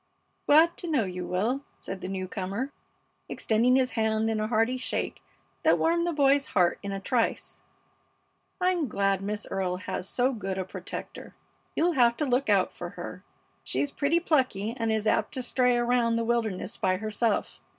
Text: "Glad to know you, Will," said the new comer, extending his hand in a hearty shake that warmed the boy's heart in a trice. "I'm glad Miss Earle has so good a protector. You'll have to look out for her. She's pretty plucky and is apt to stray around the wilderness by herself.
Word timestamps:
"Glad 0.47 0.77
to 0.77 0.87
know 0.87 1.03
you, 1.03 1.27
Will," 1.27 1.63
said 1.77 2.01
the 2.01 2.07
new 2.07 2.27
comer, 2.27 2.71
extending 3.29 3.75
his 3.75 3.91
hand 3.91 4.31
in 4.31 4.39
a 4.39 4.47
hearty 4.47 4.75
shake 4.77 5.21
that 5.61 5.77
warmed 5.77 6.07
the 6.07 6.11
boy's 6.11 6.47
heart 6.57 6.79
in 6.81 6.91
a 6.91 6.99
trice. 6.99 7.61
"I'm 8.59 8.87
glad 8.87 9.21
Miss 9.21 9.45
Earle 9.51 9.77
has 9.77 10.09
so 10.09 10.33
good 10.33 10.57
a 10.57 10.65
protector. 10.65 11.35
You'll 11.75 11.91
have 11.91 12.17
to 12.17 12.25
look 12.25 12.49
out 12.49 12.73
for 12.73 12.89
her. 12.97 13.23
She's 13.63 13.91
pretty 13.91 14.19
plucky 14.19 14.73
and 14.75 14.91
is 14.91 15.05
apt 15.05 15.35
to 15.35 15.43
stray 15.43 15.77
around 15.77 16.15
the 16.15 16.25
wilderness 16.25 16.77
by 16.77 16.97
herself. 16.97 17.59